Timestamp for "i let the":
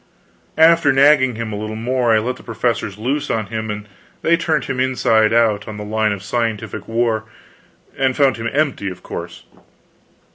2.11-2.41